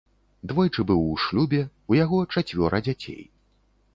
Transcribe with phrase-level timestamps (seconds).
[0.51, 1.59] Двойчы быў у шлюбе,
[1.93, 3.23] у яго чацвёра дзяцей.